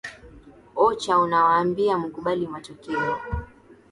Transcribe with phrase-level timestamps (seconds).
[0.75, 3.17] ocha unawaambia mukubali matokeo